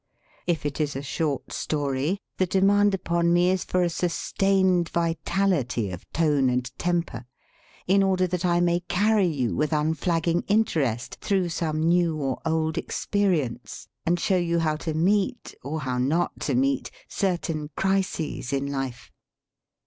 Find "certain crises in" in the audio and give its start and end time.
17.07-18.65